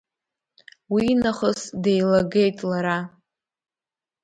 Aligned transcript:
Уи 0.93 1.05
нахыс 1.21 1.61
деилагеит 1.83 2.57
лара. 2.69 2.99